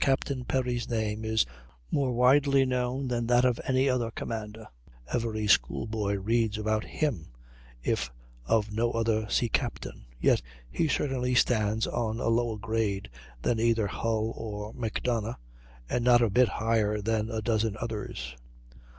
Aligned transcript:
Captain 0.00 0.44
Perry's 0.44 0.86
name 0.86 1.24
is 1.24 1.46
more 1.90 2.12
widely 2.12 2.66
known 2.66 3.08
than 3.08 3.26
that 3.26 3.46
of 3.46 3.58
any 3.66 3.88
other 3.88 4.10
commander. 4.10 4.66
Every 5.10 5.46
school 5.46 5.86
boy 5.86 6.18
reads 6.18 6.58
about 6.58 6.84
him, 6.84 7.28
if 7.82 8.12
of 8.44 8.70
no 8.70 8.90
other 8.90 9.30
sea 9.30 9.48
captain; 9.48 10.04
yet 10.20 10.42
he 10.70 10.88
certainly 10.88 11.34
stands 11.34 11.86
on 11.86 12.20
a 12.20 12.28
lower 12.28 12.58
grade 12.58 13.08
than 13.40 13.58
either 13.58 13.86
Hull 13.86 14.34
or 14.36 14.74
Macdonough, 14.74 15.36
and 15.88 16.04
not 16.04 16.20
a 16.20 16.28
bit 16.28 16.48
higher 16.48 17.00
than 17.00 17.30
a 17.30 17.40
dozen 17.40 17.74
others. 17.80 18.36